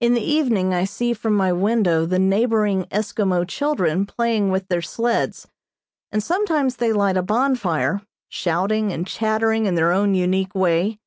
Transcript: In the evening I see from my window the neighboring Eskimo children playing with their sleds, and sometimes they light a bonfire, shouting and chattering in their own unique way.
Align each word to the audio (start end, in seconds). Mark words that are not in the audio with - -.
In 0.00 0.14
the 0.14 0.20
evening 0.20 0.74
I 0.74 0.82
see 0.84 1.14
from 1.14 1.34
my 1.36 1.52
window 1.52 2.04
the 2.04 2.18
neighboring 2.18 2.84
Eskimo 2.86 3.46
children 3.46 4.04
playing 4.06 4.50
with 4.50 4.66
their 4.66 4.82
sleds, 4.82 5.46
and 6.10 6.20
sometimes 6.20 6.78
they 6.78 6.92
light 6.92 7.16
a 7.16 7.22
bonfire, 7.22 8.02
shouting 8.28 8.92
and 8.92 9.06
chattering 9.06 9.66
in 9.66 9.76
their 9.76 9.92
own 9.92 10.16
unique 10.16 10.56
way. 10.56 10.98